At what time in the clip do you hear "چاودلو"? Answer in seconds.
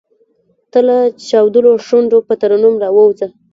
1.27-1.71